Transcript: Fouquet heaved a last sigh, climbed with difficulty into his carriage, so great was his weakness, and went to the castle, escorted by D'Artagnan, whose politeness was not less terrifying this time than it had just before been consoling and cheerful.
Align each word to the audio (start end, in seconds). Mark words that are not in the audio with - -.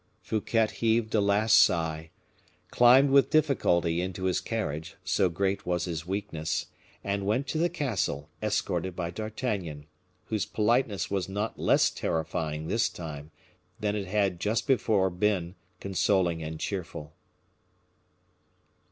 Fouquet 0.23 0.65
heaved 0.65 1.13
a 1.13 1.21
last 1.21 1.55
sigh, 1.55 2.09
climbed 2.71 3.11
with 3.11 3.29
difficulty 3.29 4.01
into 4.01 4.23
his 4.23 4.41
carriage, 4.41 4.95
so 5.03 5.29
great 5.29 5.63
was 5.67 5.85
his 5.85 6.07
weakness, 6.07 6.65
and 7.03 7.23
went 7.27 7.45
to 7.45 7.59
the 7.59 7.69
castle, 7.69 8.27
escorted 8.41 8.95
by 8.95 9.11
D'Artagnan, 9.11 9.85
whose 10.25 10.47
politeness 10.47 11.11
was 11.11 11.29
not 11.29 11.59
less 11.59 11.91
terrifying 11.91 12.67
this 12.67 12.89
time 12.89 13.29
than 13.79 13.95
it 13.95 14.07
had 14.07 14.39
just 14.39 14.65
before 14.65 15.11
been 15.11 15.53
consoling 15.79 16.41
and 16.41 16.59
cheerful. 16.59 17.13